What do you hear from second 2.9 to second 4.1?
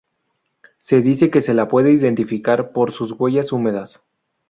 sus huellas húmedas.